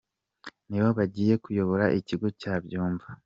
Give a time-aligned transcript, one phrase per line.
[0.67, 3.05] Nibo bagiye kuyobora ikigo cya Byumba.